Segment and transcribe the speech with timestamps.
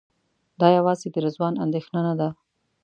[0.59, 2.29] دا یوازې د رضوان اندېښنه نه ده.